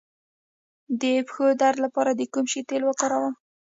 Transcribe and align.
د 1.01 1.03
پښو 1.27 1.45
درد 1.61 1.77
لپاره 1.85 2.11
د 2.15 2.21
کوم 2.33 2.45
شي 2.51 2.61
تېل 2.69 2.83
وکاروم؟ 2.85 3.33